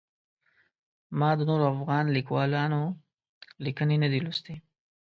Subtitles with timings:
[1.19, 2.81] ما د نورو افغان لیکوالانو
[3.65, 4.55] لیکنې نه دي لوستلي.